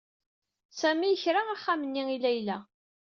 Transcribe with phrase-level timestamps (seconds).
[0.79, 2.57] Sami yekra axxam-nni i Layla.